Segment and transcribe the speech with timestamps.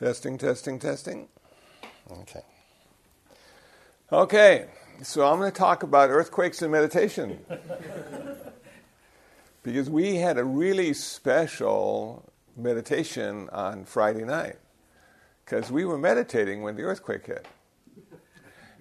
[0.00, 1.28] Testing, testing, testing.
[2.10, 2.40] Okay.
[4.10, 4.64] Okay,
[5.02, 7.38] so I'm going to talk about earthquakes and meditation.
[9.62, 14.56] because we had a really special meditation on Friday night.
[15.44, 17.46] Because we were meditating when the earthquake hit.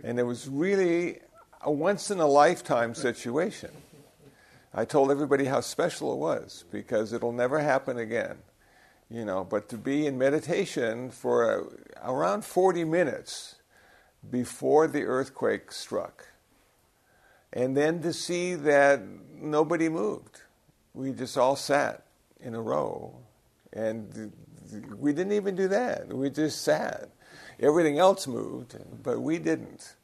[0.05, 1.19] And it was really
[1.59, 3.71] a once in a lifetime situation.
[4.73, 8.37] I told everybody how special it was because it'll never happen again.
[9.11, 11.65] You know, but to be in meditation for a,
[12.03, 13.55] around 40 minutes
[14.29, 16.27] before the earthquake struck,
[17.51, 19.01] and then to see that
[19.33, 20.41] nobody moved.
[20.93, 22.05] We just all sat
[22.39, 23.15] in a row,
[23.73, 24.31] and
[24.97, 26.13] we didn't even do that.
[26.13, 27.09] We just sat.
[27.59, 29.95] Everything else moved, but we didn't.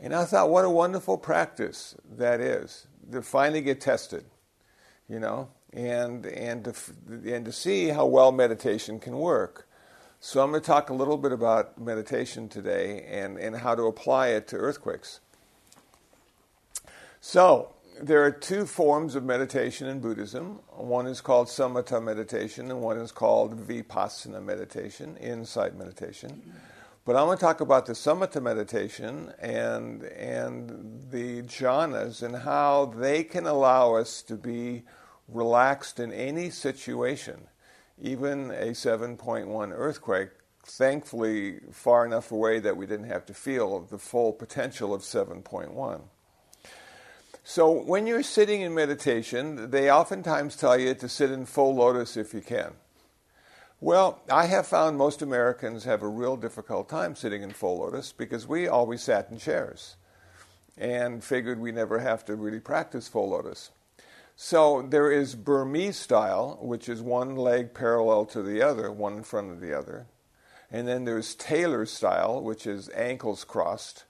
[0.00, 4.24] And I thought, what a wonderful practice that is to finally get tested,
[5.08, 6.74] you know, and and to
[7.26, 9.68] and to see how well meditation can work.
[10.20, 13.84] So I'm going to talk a little bit about meditation today and, and how to
[13.84, 15.20] apply it to earthquakes.
[17.20, 20.58] So there are two forms of meditation in Buddhism.
[20.70, 26.42] One is called samatha meditation, and one is called vipassana meditation, insight meditation.
[27.04, 32.86] But I'm going to talk about the samatha meditation and and the jhanas and how
[32.86, 34.82] they can allow us to be
[35.28, 37.46] relaxed in any situation,
[38.00, 40.30] even a 7.1 earthquake.
[40.64, 46.00] Thankfully, far enough away that we didn't have to feel the full potential of 7.1.
[47.44, 52.16] So, when you're sitting in meditation, they oftentimes tell you to sit in full lotus
[52.18, 52.72] if you can.
[53.80, 58.12] Well, I have found most Americans have a real difficult time sitting in full lotus
[58.12, 59.96] because we always sat in chairs
[60.76, 63.70] and figured we never have to really practice full lotus.
[64.40, 69.22] So there is Burmese style, which is one leg parallel to the other, one in
[69.24, 70.06] front of the other.
[70.70, 74.04] And then there's tailor style, which is ankles crossed.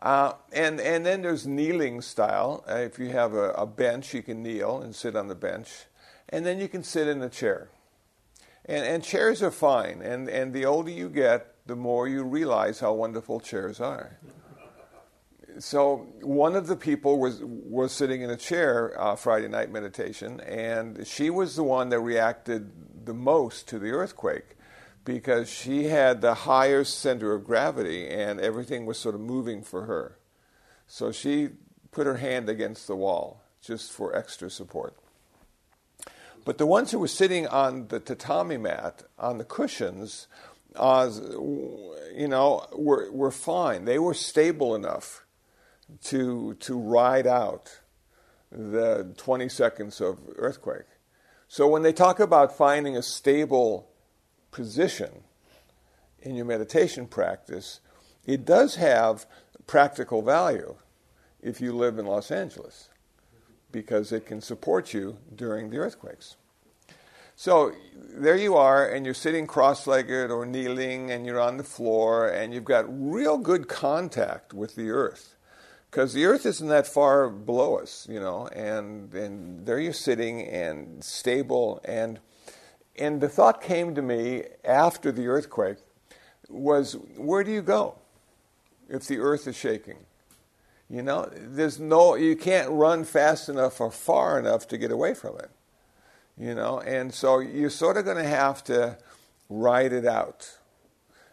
[0.00, 2.64] Uh, and, and then there's kneeling style.
[2.68, 5.70] Uh, if you have a, a bench, you can kneel and sit on the bench.
[6.28, 7.70] And then you can sit in a chair.
[8.64, 10.02] And, and chairs are fine.
[10.02, 14.18] And, and the older you get, the more you realize how wonderful chairs are.
[15.58, 20.40] So one of the people was was sitting in a chair uh, Friday night meditation,
[20.40, 24.56] and she was the one that reacted the most to the earthquake
[25.04, 29.86] because she had the higher center of gravity, and everything was sort of moving for
[29.86, 30.18] her.
[30.86, 31.50] So she
[31.90, 34.96] put her hand against the wall just for extra support.
[36.44, 40.26] But the ones who were sitting on the tatami mat, on the cushions,
[40.74, 41.10] uh,
[42.14, 43.84] you know, were, were fine.
[43.84, 45.24] They were stable enough
[46.04, 47.80] to, to ride out
[48.50, 50.86] the 20 seconds of earthquake.
[51.48, 53.90] So when they talk about finding a stable
[54.50, 55.22] position
[56.20, 57.80] in your meditation practice,
[58.24, 59.26] it does have
[59.66, 60.76] practical value
[61.42, 62.88] if you live in Los Angeles
[63.70, 66.36] because it can support you during the earthquakes.
[67.34, 71.64] So there you are, and you're sitting cross legged or kneeling, and you're on the
[71.64, 75.31] floor, and you've got real good contact with the earth.
[75.92, 80.40] Because the earth isn't that far below us, you know, and, and there you're sitting
[80.48, 81.82] and stable.
[81.84, 82.18] And,
[82.96, 85.76] and the thought came to me after the earthquake
[86.48, 87.96] was where do you go
[88.88, 89.98] if the earth is shaking?
[90.88, 95.12] You know, there's no, you can't run fast enough or far enough to get away
[95.12, 95.50] from it.
[96.38, 98.96] You know, and so you're sort of going to have to
[99.50, 100.56] ride it out.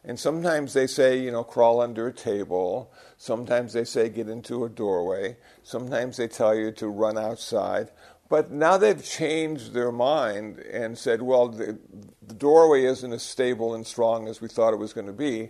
[0.03, 2.91] And sometimes they say, you know, crawl under a table.
[3.17, 5.37] Sometimes they say get into a doorway.
[5.63, 7.91] Sometimes they tell you to run outside.
[8.29, 11.79] But now they've changed their mind and said, well, the,
[12.25, 15.49] the doorway isn't as stable and strong as we thought it was going to be.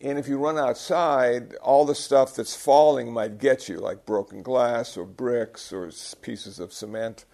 [0.00, 4.42] And if you run outside, all the stuff that's falling might get you, like broken
[4.42, 7.24] glass or bricks or pieces of cement.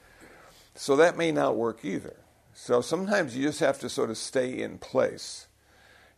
[0.74, 2.16] So that may not work either.
[2.52, 5.47] So sometimes you just have to sort of stay in place.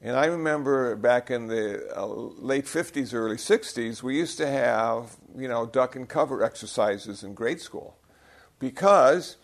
[0.03, 5.17] And I remember back in the uh, late 50s, early 60s, we used to have,
[5.37, 7.99] you know, duck and cover exercises in grade school
[8.59, 9.37] because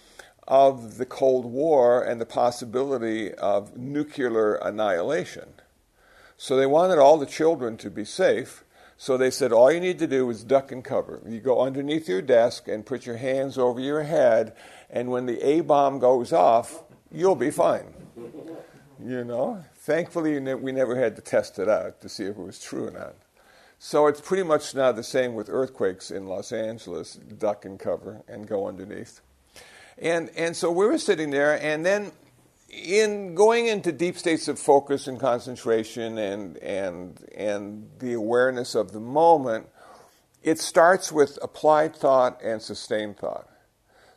[0.49, 5.49] of the Cold War and the possibility of nuclear annihilation.
[6.39, 8.65] So they wanted all the children to be safe.
[8.97, 11.21] So they said, all you need to do is duck and cover.
[11.27, 14.55] You go underneath your desk and put your hands over your head,
[14.89, 16.83] and when the A bomb goes off,
[17.13, 17.93] you'll be fine.
[19.03, 19.65] You know?
[19.77, 22.91] Thankfully, we never had to test it out to see if it was true or
[22.91, 23.15] not.
[23.79, 28.23] So it's pretty much now the same with earthquakes in Los Angeles duck and cover
[28.27, 29.21] and go underneath.
[29.99, 32.13] And, and so we were sitting there, and then
[32.69, 38.93] in going into deep states of focus and concentration and, and, and the awareness of
[38.93, 39.69] the moment,
[40.43, 43.49] it starts with applied thought and sustained thought.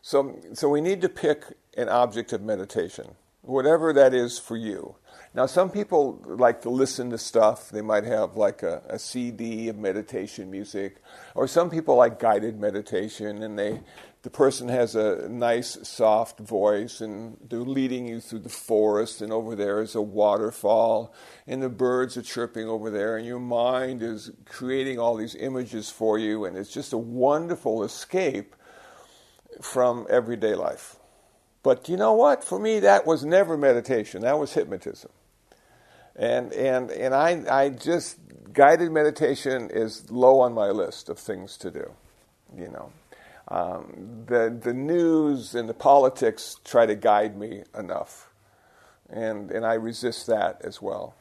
[0.01, 1.43] So, so we need to pick
[1.77, 3.15] an object of meditation,
[3.49, 4.95] whatever that is for you.
[5.33, 7.69] Now, some people like to listen to stuff.
[7.69, 10.97] They might have like a, a, CD of meditation music,
[11.35, 13.81] or some people like guided meditation, and they
[14.21, 19.31] the person has a nice, soft voice, and they're leading you through the forest, and
[19.31, 21.13] over there is a waterfall,
[21.47, 25.89] and the birds are chirping over there, and your mind is creating all these images
[25.89, 28.55] for you, and it's just a wonderful escape
[29.61, 30.98] from everyday life.
[31.63, 32.43] But you know what?
[32.43, 34.21] For me, that was never meditation.
[34.21, 35.11] That was hypnotism.
[36.15, 38.17] And and and I I just
[38.53, 41.91] guided meditation is low on my list of things to do.
[42.57, 42.91] You know,
[43.47, 48.29] um, the the news and the politics try to guide me enough,
[49.09, 51.15] and and I resist that as well.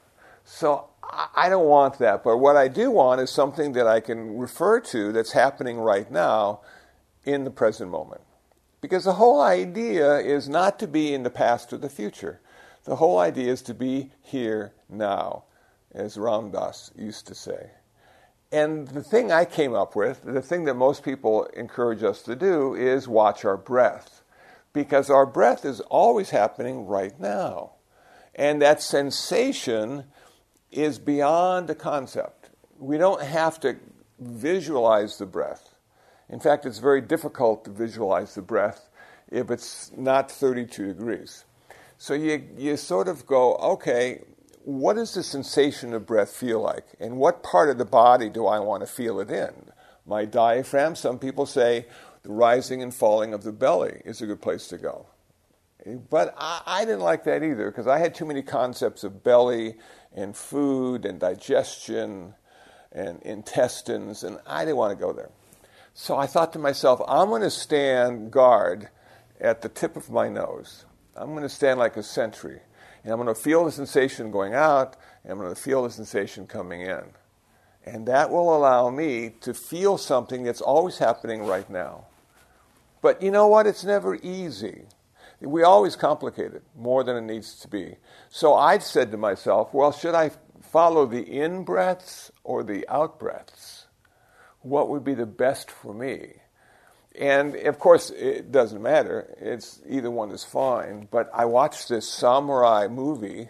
[0.45, 2.25] So I, I don't want that.
[2.25, 6.11] But what I do want is something that I can refer to that's happening right
[6.11, 6.61] now,
[7.25, 8.23] in the present moment.
[8.81, 12.41] Because the whole idea is not to be in the past or the future.
[12.85, 15.45] The whole idea is to be here now,
[15.93, 17.71] as Ram Dass used to say.
[18.51, 22.35] And the thing I came up with, the thing that most people encourage us to
[22.35, 24.23] do, is watch our breath.
[24.73, 27.73] Because our breath is always happening right now.
[28.35, 30.05] And that sensation
[30.71, 32.51] is beyond a concept.
[32.79, 33.77] We don't have to
[34.21, 35.68] visualize the breath.
[36.31, 38.89] In fact, it's very difficult to visualize the breath
[39.31, 41.45] if it's not 32 degrees.
[41.97, 44.23] So you, you sort of go, okay,
[44.65, 46.85] what does the sensation of breath feel like?
[47.01, 49.73] And what part of the body do I want to feel it in?
[50.07, 51.87] My diaphragm, some people say
[52.23, 55.07] the rising and falling of the belly is a good place to go.
[56.11, 59.77] But I, I didn't like that either because I had too many concepts of belly
[60.15, 62.35] and food and digestion
[62.93, 65.31] and intestines, and I didn't want to go there.
[66.01, 68.89] So I thought to myself, I'm going to stand guard
[69.41, 70.85] at the tip of my nose.
[71.17, 72.61] I'm going to stand like a sentry,
[73.03, 75.91] and I'm going to feel the sensation going out, and I'm going to feel the
[75.91, 77.03] sensation coming in.
[77.85, 82.07] And that will allow me to feel something that's always happening right now.
[83.03, 83.67] But you know what?
[83.67, 84.85] It's never easy.
[85.41, 87.97] We always complicate it more than it needs to be.
[88.31, 90.31] So I said to myself, well, should I
[90.63, 93.78] follow the in breaths or the out breaths?
[94.69, 96.35] What would be the best for me?
[97.19, 99.35] And of course, it doesn't matter.
[99.41, 101.09] It's either one is fine.
[101.11, 103.49] But I watched this samurai movie,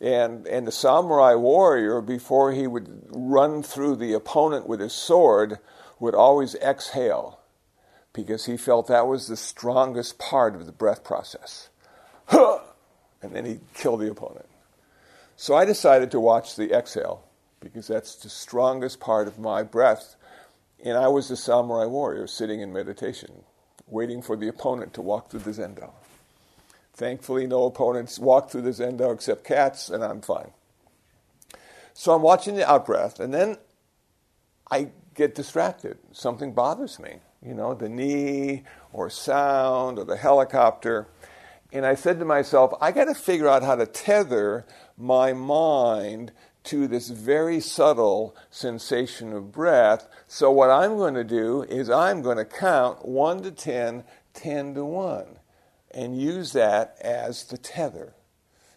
[0.00, 5.58] and and the samurai warrior, before he would run through the opponent with his sword,
[6.00, 7.40] would always exhale,
[8.12, 11.68] because he felt that was the strongest part of the breath process.
[12.28, 14.46] And then he'd kill the opponent.
[15.36, 17.24] So I decided to watch the exhale,
[17.60, 20.15] because that's the strongest part of my breath
[20.86, 23.42] and I was a samurai warrior sitting in meditation,
[23.88, 25.90] waiting for the opponent to walk through the zendo.
[26.94, 30.52] Thankfully, no opponents walk through the zendo except cats, and I'm fine.
[31.92, 33.58] So I'm watching the out breath, and then
[34.70, 35.98] I get distracted.
[36.12, 38.62] Something bothers me, you know, the knee
[38.92, 41.08] or sound or the helicopter.
[41.72, 44.64] And I said to myself, I got to figure out how to tether
[44.96, 46.30] my mind
[46.66, 50.08] to this very subtle sensation of breath.
[50.26, 54.74] So, what I'm going to do is I'm going to count 1 to 10, 10
[54.74, 55.26] to 1,
[55.92, 58.14] and use that as the tether,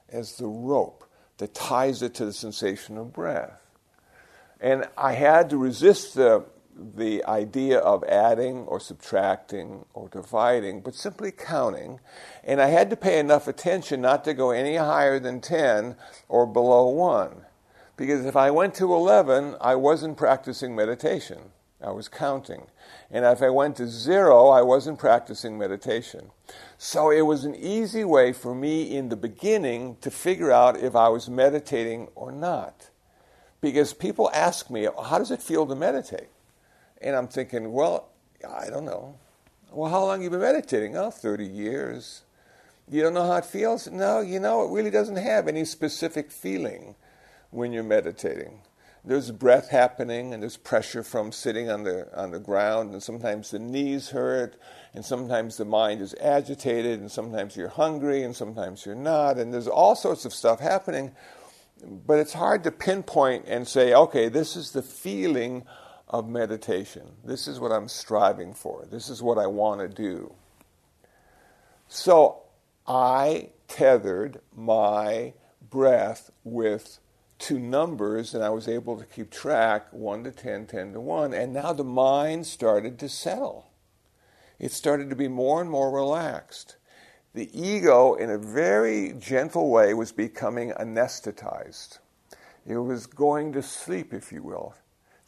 [0.09, 1.03] as the rope
[1.37, 3.59] that ties it to the sensation of breath.
[4.61, 10.95] And I had to resist the, the idea of adding or subtracting or dividing, but
[10.95, 11.99] simply counting.
[12.43, 15.95] And I had to pay enough attention not to go any higher than 10
[16.27, 17.45] or below 1.
[17.99, 21.51] Because if I went to 11, I wasn't practicing meditation.
[21.83, 22.67] I was counting.
[23.11, 26.31] And if I went to zero, I wasn't practicing meditation.
[26.77, 30.95] So it was an easy way for me in the beginning to figure out if
[30.95, 32.89] I was meditating or not.
[33.59, 36.29] Because people ask me, how does it feel to meditate?
[37.01, 38.07] And I'm thinking, well,
[38.49, 39.17] I don't know.
[39.73, 40.95] Well, how long have you been meditating?
[40.95, 42.21] Oh, 30 years.
[42.89, 43.89] You don't know how it feels?
[43.89, 46.95] No, you know, it really doesn't have any specific feeling
[47.51, 48.61] when you're meditating.
[49.03, 53.51] There's breath happening, and there's pressure from sitting on the on the ground, and sometimes
[53.51, 54.57] the knees hurt,
[54.93, 59.53] and sometimes the mind is agitated, and sometimes you're hungry, and sometimes you're not, and
[59.53, 61.11] there's all sorts of stuff happening.
[61.81, 65.65] But it's hard to pinpoint and say, okay, this is the feeling
[66.09, 67.07] of meditation.
[67.23, 68.85] This is what I'm striving for.
[68.91, 70.33] This is what I want to do.
[71.87, 72.41] So
[72.85, 75.33] I tethered my
[75.69, 76.99] breath with
[77.39, 81.33] two numbers, and I was able to keep track 1 to 10, 10 to 1.
[81.33, 83.71] And now the mind started to settle.
[84.59, 86.75] It started to be more and more relaxed.
[87.33, 91.99] The ego, in a very gentle way, was becoming anesthetized.
[92.67, 94.75] It was going to sleep, if you will,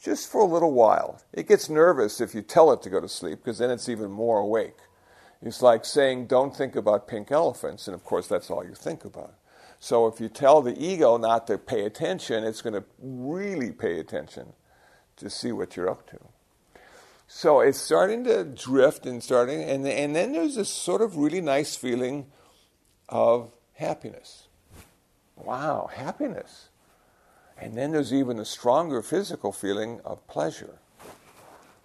[0.01, 1.21] just for a little while.
[1.31, 4.11] It gets nervous if you tell it to go to sleep, because then it's even
[4.11, 4.77] more awake.
[5.41, 9.05] It's like saying, don't think about pink elephants, and of course, that's all you think
[9.05, 9.35] about.
[9.83, 13.99] So if you tell the ego not to pay attention, it's going to really pay
[13.99, 14.53] attention
[15.17, 16.19] to see what you're up to.
[17.27, 21.41] So it's starting to drift and starting, and, and then there's this sort of really
[21.41, 22.27] nice feeling
[23.09, 24.47] of happiness.
[25.35, 26.69] Wow, happiness.
[27.57, 30.77] And then there's even a stronger physical feeling of pleasure.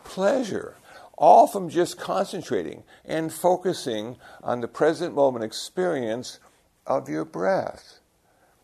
[0.04, 0.76] Pleasure.
[1.16, 6.40] All from just concentrating and focusing on the present moment experience
[6.86, 8.00] of your breath.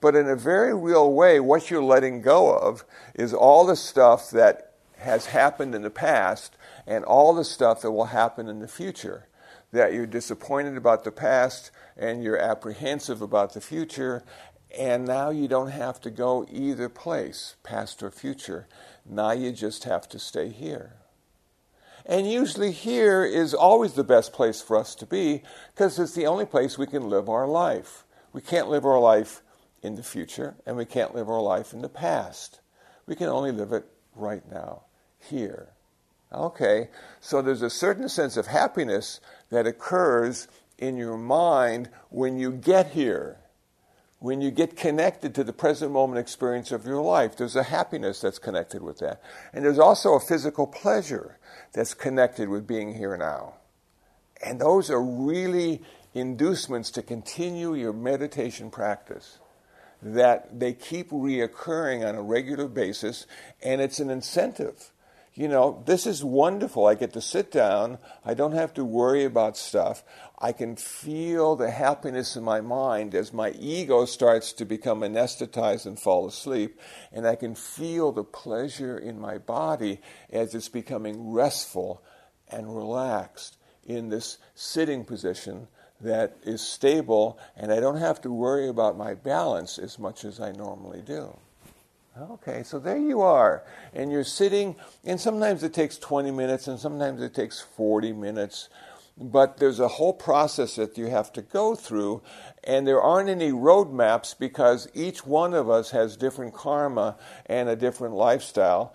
[0.01, 4.31] But in a very real way, what you're letting go of is all the stuff
[4.31, 8.69] that has happened in the past and all the stuff that will happen in the
[8.69, 9.29] future.
[9.73, 14.23] That you're disappointed about the past and you're apprehensive about the future,
[14.77, 18.67] and now you don't have to go either place, past or future.
[19.05, 20.95] Now you just have to stay here.
[22.05, 25.43] And usually, here is always the best place for us to be
[25.75, 28.05] because it's the only place we can live our life.
[28.33, 29.43] We can't live our life
[29.83, 32.61] in the future, and we can't live our life in the past.
[33.07, 33.85] We can only live it
[34.15, 34.85] right now,
[35.19, 35.71] here.
[36.33, 36.89] Okay,
[37.21, 39.21] so there's a certain sense of happiness
[39.51, 40.49] that occurs
[40.79, 43.39] in your mind when you get here,
[44.19, 47.37] when you get connected to the present moment experience of your life.
[47.37, 49.21] There's a happiness that's connected with that.
[49.53, 51.39] And there's also a physical pleasure
[51.73, 53.55] that's connected with being here now.
[54.43, 55.83] And those are really
[56.15, 59.39] inducements to continue your meditation practice
[60.03, 63.27] that they keep reoccurring on a regular basis,
[63.63, 64.91] and it's an incentive
[65.35, 66.87] you know, this is wonderful.
[66.87, 67.99] I get to sit down.
[68.23, 70.03] I don't have to worry about stuff.
[70.39, 75.87] I can feel the happiness in my mind as my ego starts to become anesthetized
[75.87, 76.79] and fall asleep.
[77.13, 80.01] And I can feel the pleasure in my body
[80.31, 82.03] as it's becoming restful
[82.49, 85.67] and relaxed in this sitting position
[86.03, 87.39] that is stable.
[87.57, 91.37] And I don't have to worry about my balance as much as I normally do.
[92.19, 93.63] Okay, so there you are.
[93.95, 98.69] And you're sitting, and sometimes it takes 20 minutes, and sometimes it takes 40 minutes.
[99.17, 102.23] But there's a whole process that you have to go through,
[102.65, 107.17] and there aren't any roadmaps because each one of us has different karma
[107.47, 108.95] and a different lifestyle.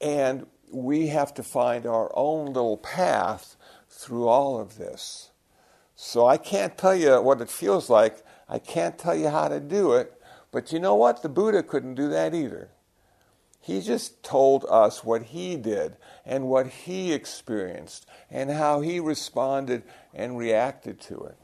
[0.00, 3.56] And we have to find our own little path
[3.88, 5.31] through all of this.
[6.04, 9.60] So I can't tell you what it feels like, I can't tell you how to
[9.60, 10.12] do it
[10.52, 11.22] but you know what?
[11.22, 12.68] The Buddha couldn't do that either.
[13.60, 19.82] He just told us what he did and what he experienced and how he responded
[20.12, 21.36] and reacted to it.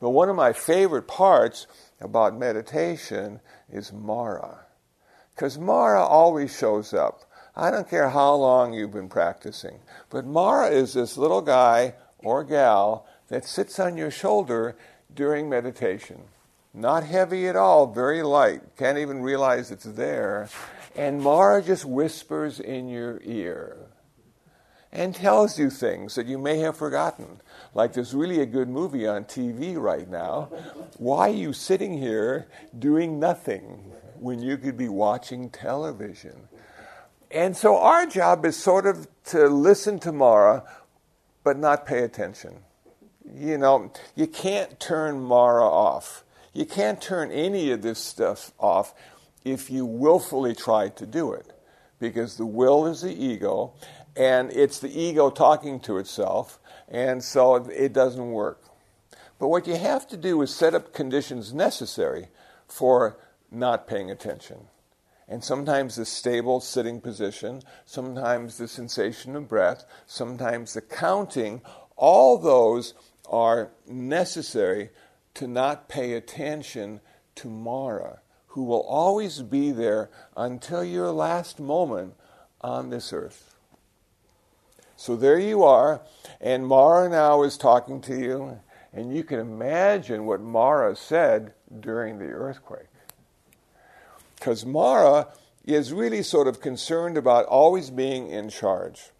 [0.00, 1.66] But one of my favorite parts
[2.00, 3.40] about meditation
[3.70, 4.66] is Mara.
[5.34, 7.22] Because Mara always shows up.
[7.54, 9.78] I don't care how long you've been practicing,
[10.10, 14.76] but Mara is this little guy or gal that sits on your shoulder
[15.14, 16.20] during meditation.
[16.74, 18.76] Not heavy at all, very light.
[18.76, 20.50] Can't even realize it's there.
[20.94, 23.88] And Mara just whispers in your ear
[24.92, 27.40] and tells you things that you may have forgotten.
[27.72, 30.50] Like there's really a good movie on TV right now.
[30.98, 32.48] Why are you sitting here
[32.78, 36.36] doing nothing when you could be watching television?
[37.30, 40.64] And so our job is sort of to listen to Mara,
[41.42, 42.58] but not pay attention.
[43.34, 46.24] You know, you can't turn Mara off.
[46.52, 48.94] You can't turn any of this stuff off
[49.44, 51.50] if you willfully try to do it,
[51.98, 53.72] because the will is the ego,
[54.14, 58.62] and it's the ego talking to itself, and so it doesn't work.
[59.38, 62.28] But what you have to do is set up conditions necessary
[62.68, 63.16] for
[63.50, 64.68] not paying attention.
[65.26, 71.62] And sometimes the stable sitting position, sometimes the sensation of breath, sometimes the counting,
[71.96, 72.94] all those
[73.28, 74.90] are necessary
[75.34, 77.00] to not pay attention
[77.36, 82.14] to Mara, who will always be there until your last moment
[82.60, 83.54] on this earth.
[84.96, 86.02] So there you are,
[86.40, 88.60] and Mara now is talking to you,
[88.92, 92.86] and you can imagine what Mara said during the earthquake.
[94.36, 95.28] Because Mara
[95.64, 99.10] is really sort of concerned about always being in charge.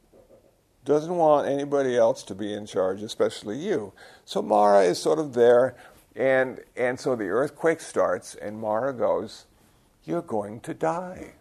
[0.85, 3.93] Doesn't want anybody else to be in charge, especially you.
[4.25, 5.77] So Mara is sort of there
[6.15, 9.47] And, and so the earthquake starts, and Mara goes,
[10.05, 11.33] You're going to die.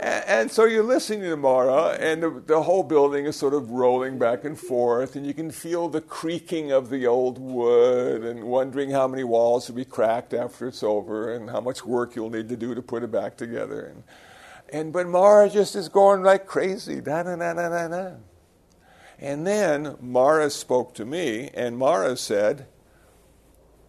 [0.00, 4.18] and, so you're listening to Mara, and the, the whole building is sort of rolling
[4.18, 8.90] back and forth, and you can feel the creaking of the old wood, and wondering
[8.90, 12.48] how many walls will be cracked after it's over, and how much work you'll need
[12.48, 13.86] to do to put it back together.
[13.86, 14.04] And,
[14.70, 17.00] and but Mara just is going like crazy.
[17.00, 18.10] Da, da, da, da, da.
[19.18, 22.66] And then Mara spoke to me, and Mara said,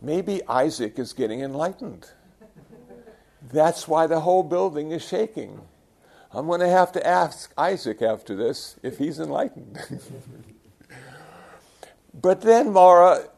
[0.01, 2.07] Maybe Isaac is getting enlightened.
[3.51, 5.61] That's why the whole building is shaking.
[6.31, 9.79] I'm going to have to ask Isaac after this if he's enlightened.
[12.13, 13.29] but then Mara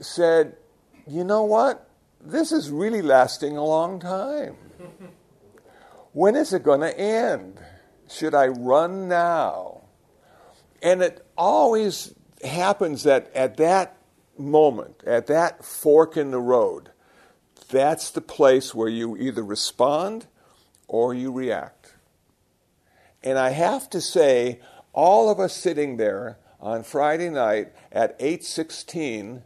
[0.00, 0.56] said,
[1.06, 1.88] You know what?
[2.20, 4.56] This is really lasting a long time.
[6.14, 7.60] When is it going to end?
[8.08, 9.82] Should I run now?
[10.80, 13.96] And it always happens that at that
[14.38, 16.90] moment, at that fork in the road,
[17.68, 20.26] that's the place where you either respond
[20.86, 21.94] or you react.
[23.24, 24.60] And I have to say,
[24.92, 29.42] all of us sitting there on Friday night at 8:16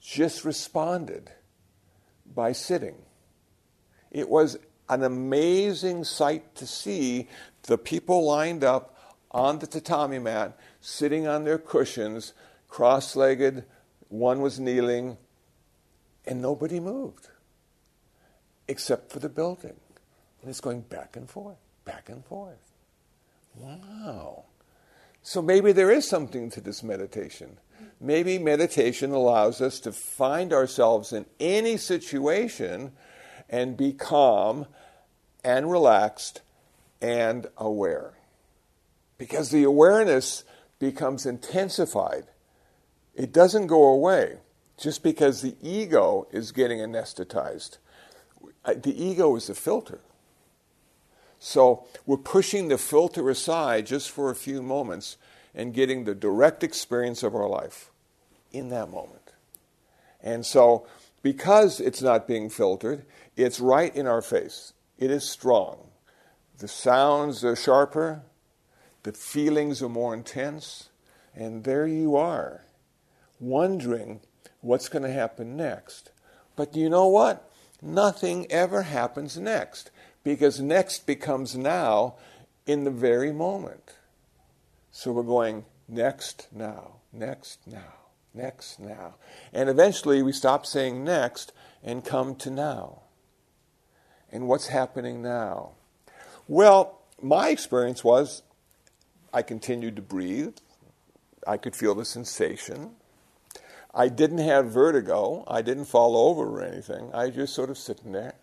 [0.00, 1.30] just responded
[2.26, 3.02] by sitting.
[4.10, 4.58] It was
[4.90, 7.28] an amazing sight to see
[7.62, 8.96] the people lined up
[9.30, 12.32] on the tatami mat, sitting on their cushions,
[12.68, 13.64] cross legged.
[14.08, 15.16] One was kneeling,
[16.26, 17.28] and nobody moved
[18.66, 19.76] except for the building.
[20.40, 22.72] And it's going back and forth, back and forth.
[23.56, 24.44] Wow.
[25.22, 27.58] So maybe there is something to this meditation.
[28.00, 32.92] Maybe meditation allows us to find ourselves in any situation
[33.48, 34.66] and be calm
[35.44, 36.42] and relaxed
[37.00, 38.14] and aware
[39.20, 40.44] because the awareness
[40.78, 42.24] becomes intensified.
[43.14, 44.38] It doesn't go away
[44.78, 47.76] just because the ego is getting anesthetized.
[48.64, 50.00] The ego is the filter.
[51.38, 55.18] So we're pushing the filter aside just for a few moments
[55.54, 57.90] and getting the direct experience of our life
[58.52, 59.32] in that moment.
[60.22, 60.86] And so,
[61.22, 63.04] because it's not being filtered,
[63.36, 64.72] it's right in our face.
[65.00, 65.88] It is strong.
[66.58, 68.22] The sounds are sharper,
[69.02, 70.90] the feelings are more intense,
[71.34, 72.66] and there you are,
[73.40, 74.20] wondering
[74.60, 76.10] what's going to happen next.
[76.54, 77.50] But you know what?
[77.80, 79.90] Nothing ever happens next,
[80.22, 82.16] because next becomes now
[82.66, 83.96] in the very moment.
[84.92, 87.94] So we're going next now, next now,
[88.34, 89.14] next now.
[89.50, 93.04] And eventually we stop saying next and come to now.
[94.30, 95.70] And what's happening now?
[96.46, 98.42] Well, my experience was
[99.32, 100.56] I continued to breathe.
[101.46, 102.92] I could feel the sensation.
[103.94, 105.44] I didn't have vertigo.
[105.48, 107.10] I didn't fall over or anything.
[107.12, 108.34] I just sort of sitting there.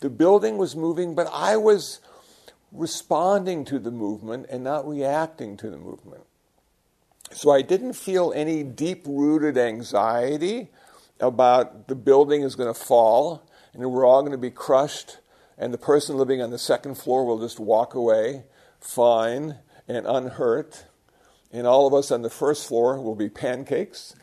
[0.00, 2.00] The building was moving, but I was
[2.72, 6.24] responding to the movement and not reacting to the movement.
[7.32, 10.68] So I didn't feel any deep rooted anxiety
[11.18, 13.42] about the building is going to fall
[13.76, 15.18] and we're all going to be crushed
[15.58, 18.44] and the person living on the second floor will just walk away
[18.80, 19.56] fine
[19.88, 20.84] and unhurt,
[21.52, 24.14] and all of us on the first floor will be pancakes.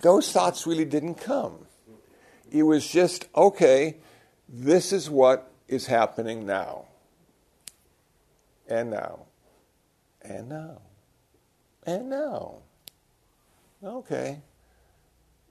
[0.00, 1.66] Those thoughts really didn't come.
[2.50, 3.96] It was just, okay,
[4.48, 6.86] this is what is happening now.
[8.66, 9.26] And now.
[10.22, 10.80] And now.
[11.84, 12.56] And now.
[13.82, 14.40] Okay.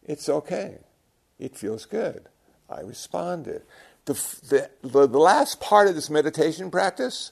[0.03, 0.79] It's okay.
[1.39, 2.27] It feels good.
[2.69, 3.63] I responded.
[4.05, 7.31] The, the, the, last part of this meditation practice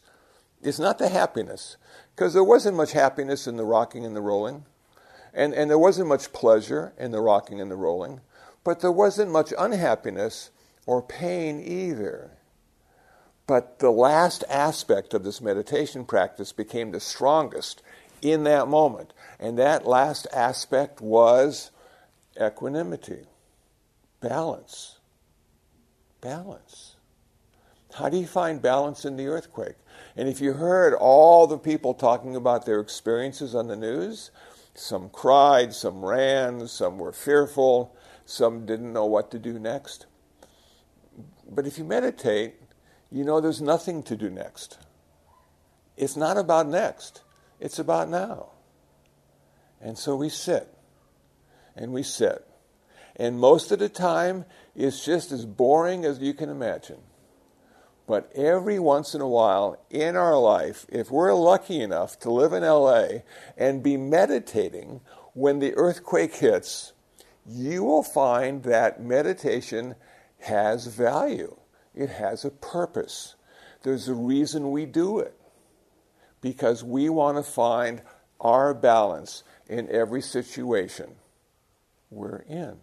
[0.61, 1.77] is not the happiness
[2.15, 4.65] because there wasn't much happiness in the rocking and the rolling,
[5.33, 8.21] and, and there wasn't much pleasure in the rocking and the rolling,
[8.63, 10.49] but there wasn't much unhappiness
[10.85, 12.31] or pain either.
[13.47, 17.81] But the last aspect of this meditation practice became the strongest
[18.21, 19.13] in that moment.
[19.39, 21.71] And that last aspect was
[22.41, 23.25] equanimity,
[24.19, 24.99] balance.
[26.25, 26.95] Balance.
[27.93, 29.75] How do you find balance in the earthquake?
[30.17, 34.31] And if you heard all the people talking about their experiences on the news,
[34.73, 40.07] some cried, some ran, some were fearful, some didn't know what to do next.
[41.47, 42.55] But if you meditate,
[43.11, 44.79] you know there's nothing to do next.
[45.95, 47.21] It's not about next,
[47.59, 48.47] it's about now.
[49.79, 50.75] And so we sit
[51.75, 52.43] and we sit.
[53.15, 56.99] And most of the time, it's just as boring as you can imagine.
[58.07, 62.53] But every once in a while in our life, if we're lucky enough to live
[62.53, 63.21] in LA
[63.57, 65.01] and be meditating
[65.33, 66.93] when the earthquake hits,
[67.47, 69.95] you will find that meditation
[70.39, 71.55] has value.
[71.95, 73.35] It has a purpose.
[73.81, 75.33] There's a reason we do it.
[76.41, 78.03] Because we want to find
[78.39, 81.15] our balance in every situation
[82.11, 82.77] we're in.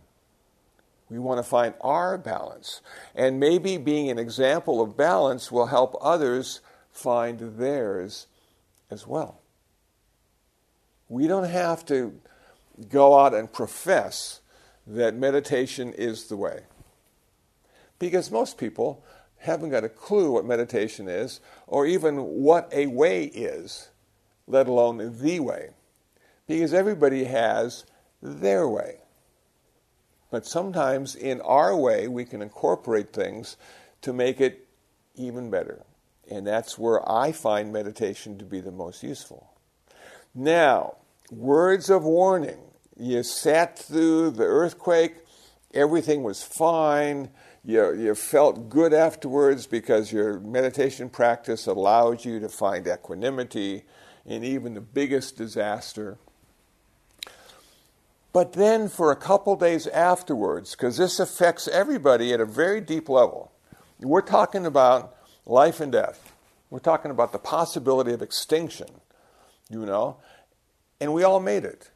[1.12, 2.80] We want to find our balance.
[3.14, 8.28] And maybe being an example of balance will help others find theirs
[8.90, 9.42] as well.
[11.10, 12.18] We don't have to
[12.88, 14.40] go out and profess
[14.86, 16.62] that meditation is the way.
[17.98, 19.04] Because most people
[19.36, 23.90] haven't got a clue what meditation is or even what a way is,
[24.46, 25.72] let alone the way.
[26.46, 27.84] Because everybody has
[28.22, 29.01] their way.
[30.32, 33.56] But sometimes in our way, we can incorporate things
[34.00, 34.66] to make it
[35.14, 35.84] even better.
[36.28, 39.52] And that's where I find meditation to be the most useful.
[40.34, 40.96] Now,
[41.30, 42.58] words of warning.
[42.98, 45.16] You sat through the earthquake,
[45.72, 47.30] everything was fine
[47.64, 53.84] you, you felt good afterwards because your meditation practice allowed you to find equanimity
[54.26, 56.18] in even the biggest disaster.
[58.32, 63.08] But then, for a couple days afterwards, because this affects everybody at a very deep
[63.08, 63.52] level,
[64.00, 65.14] we're talking about
[65.44, 66.32] life and death.
[66.70, 68.88] We're talking about the possibility of extinction,
[69.68, 70.16] you know,
[71.00, 71.90] and we all made it.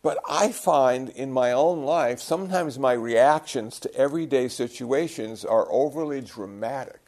[0.00, 6.22] But I find in my own life, sometimes my reactions to everyday situations are overly
[6.22, 7.00] dramatic.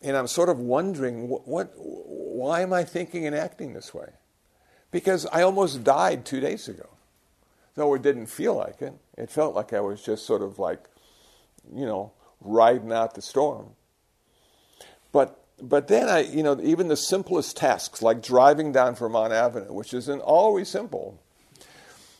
[0.00, 4.10] And I'm sort of wondering, what, what, why am I thinking and acting this way?
[4.90, 6.88] Because I almost died two days ago.
[7.74, 8.94] Though it didn't feel like it.
[9.16, 10.84] It felt like I was just sort of like,
[11.74, 13.70] you know, riding out the storm.
[15.10, 19.72] But but then I, you know, even the simplest tasks like driving down Vermont Avenue,
[19.72, 21.20] which isn't always simple,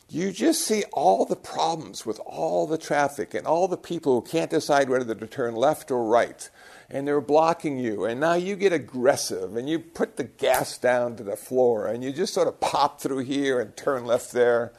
[0.09, 4.27] you just see all the problems with all the traffic and all the people who
[4.27, 6.49] can't decide whether to turn left or right.
[6.89, 8.05] And they're blocking you.
[8.05, 12.03] And now you get aggressive and you put the gas down to the floor and
[12.03, 14.71] you just sort of pop through here and turn left there.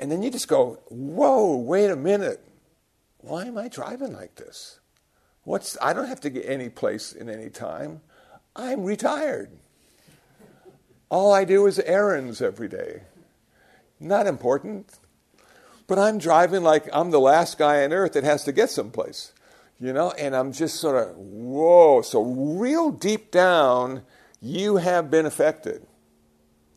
[0.00, 2.42] And then you just go, whoa, wait a minute.
[3.18, 4.80] Why am I driving like this?
[5.44, 8.00] What's, I don't have to get any place in any time.
[8.56, 9.50] I'm retired.
[11.10, 13.02] All I do is errands every day.
[14.00, 14.98] Not important.
[15.86, 19.32] But I'm driving like I'm the last guy on earth that has to get someplace,
[19.80, 22.00] you know, and I'm just sort of, whoa.
[22.02, 24.02] So, real deep down,
[24.40, 25.84] you have been affected.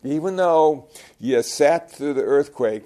[0.03, 2.83] Even though you sat through the earthquake,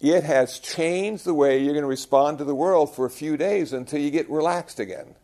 [0.00, 3.36] it has changed the way you're going to respond to the world for a few
[3.36, 5.14] days until you get relaxed again.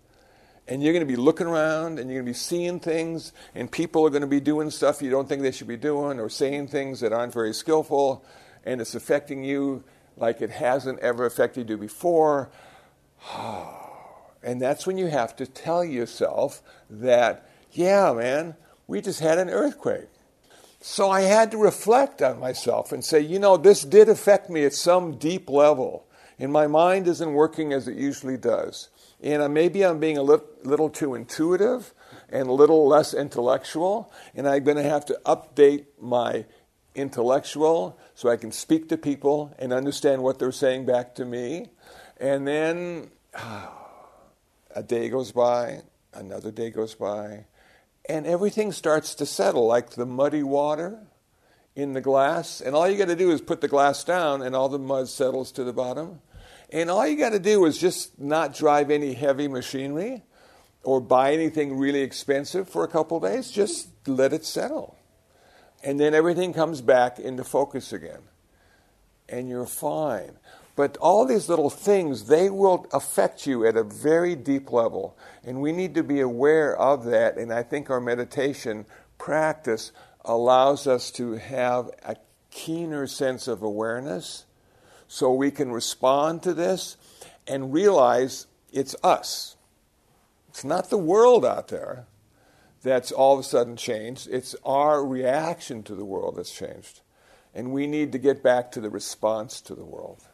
[0.66, 3.70] And you're going to be looking around and you're going to be seeing things, and
[3.70, 6.28] people are going to be doing stuff you don't think they should be doing or
[6.28, 8.24] saying things that aren't very skillful
[8.64, 9.82] and it's affecting you
[10.16, 12.50] like it hasn't ever affected you before.
[14.44, 18.56] And that's when you have to tell yourself that, yeah, man,
[18.88, 20.08] we just had an earthquake.
[20.84, 24.64] So I had to reflect on myself and say, you know, this did affect me
[24.64, 26.08] at some deep level.
[26.40, 28.88] And my mind isn't working as it usually does.
[29.22, 31.94] And uh, maybe I'm being a little, too intuitive
[32.28, 34.12] and a little less intellectual.
[34.34, 36.46] And I'm going to have to update my
[36.96, 41.68] intellectual so I can speak to people and understand what they're saying back to me.
[42.18, 43.12] And then
[44.74, 47.44] a day goes by, another day goes by,
[48.08, 50.98] and everything starts to settle like the muddy water
[51.74, 52.60] in the glass.
[52.60, 55.08] And all you got to do is put the glass down, and all the mud
[55.08, 56.20] settles to the bottom.
[56.70, 60.22] And all you got to do is just not drive any heavy machinery
[60.82, 63.50] or buy anything really expensive for a couple days.
[63.50, 64.96] Just let it settle
[65.82, 68.20] and then everything comes back into focus again.
[69.28, 70.32] And you're fine.
[70.74, 75.16] But all these little things, they will affect you at a very deep level.
[75.44, 77.36] And we need to be aware of that.
[77.36, 78.86] And I think our meditation
[79.18, 79.92] practice
[80.24, 82.16] allows us to have a
[82.50, 84.46] keener sense of awareness
[85.08, 86.96] so we can respond to this
[87.46, 89.56] and realize it's us.
[90.48, 92.06] It's not the world out there
[92.82, 94.28] that's all of a sudden changed.
[94.30, 97.00] It's our reaction to the world that's changed.
[97.54, 100.24] And we need to get back to the response to the world.